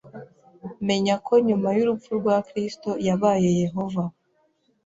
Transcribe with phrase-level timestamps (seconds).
[0.87, 4.03] Menya ko nyuma yurupfu rwa Kristo yabaye Yehova